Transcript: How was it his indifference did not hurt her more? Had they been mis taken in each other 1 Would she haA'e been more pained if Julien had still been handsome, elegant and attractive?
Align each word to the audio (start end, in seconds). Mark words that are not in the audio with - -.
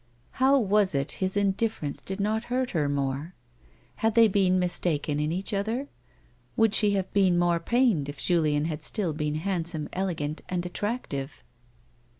How 0.41 0.57
was 0.57 0.95
it 0.95 1.11
his 1.21 1.37
indifference 1.37 2.01
did 2.01 2.19
not 2.19 2.45
hurt 2.45 2.71
her 2.71 2.89
more? 2.89 3.35
Had 3.97 4.15
they 4.15 4.27
been 4.27 4.57
mis 4.57 4.79
taken 4.79 5.19
in 5.19 5.31
each 5.31 5.53
other 5.53 5.75
1 5.77 5.87
Would 6.57 6.73
she 6.73 6.95
haA'e 6.95 7.13
been 7.13 7.37
more 7.37 7.59
pained 7.59 8.09
if 8.09 8.17
Julien 8.17 8.65
had 8.65 8.81
still 8.81 9.13
been 9.13 9.35
handsome, 9.35 9.89
elegant 9.93 10.41
and 10.49 10.65
attractive? 10.65 11.43